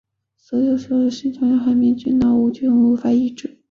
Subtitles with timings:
[0.35, 3.59] 所有得传染性海绵状脑病目前均无法医治。